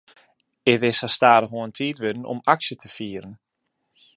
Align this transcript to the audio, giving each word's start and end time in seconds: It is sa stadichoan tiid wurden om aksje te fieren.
It 0.71 0.81
is 0.89 0.95
sa 0.99 1.09
stadichoan 1.15 1.71
tiid 1.77 1.97
wurden 2.01 2.29
om 2.31 2.39
aksje 2.53 2.75
te 2.79 2.89
fieren. 2.97 3.33